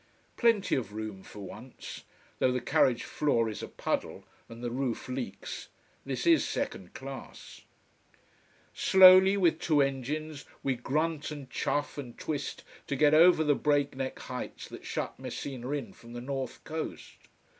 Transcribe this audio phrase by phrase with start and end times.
[0.35, 2.05] Plenty of room, for once.
[2.39, 5.67] Though the carriage floor is a puddle, and the roof leaks.
[6.07, 7.61] This is second class.
[8.73, 13.95] Slowly, with two engines, we grunt and chuff and twist to get over the break
[13.95, 17.17] neck heights that shut Messina in from the north coast.